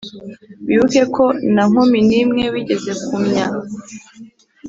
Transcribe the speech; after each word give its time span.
wibuke 0.65 1.01
ko 1.15 1.25
na 1.55 1.63
nkumi 1.69 1.97
n'imwe 2.07 2.43
wigeze 2.53 2.91
kumy 3.05 3.35
a 3.45 3.47